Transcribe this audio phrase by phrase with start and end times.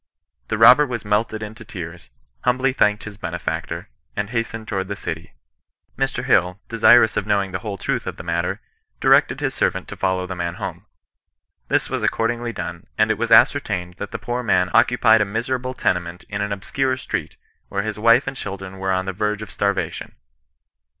[0.47, 2.09] The robber was melted into tears,
[2.43, 5.29] humbly thanked his benefactor, and hastened towards the citj.
[5.95, 6.23] Mr.
[6.23, 8.59] Hill, desirous of knowing the whole truth of the mat ter,
[8.99, 10.87] directed his servant to follow the man home.
[11.67, 15.75] This was accordingly done, and it was ascertained that the poor man occupied a miserable
[15.75, 17.35] tenement in an obscure street,
[17.69, 20.15] where his wife and children were on the verge of starvation.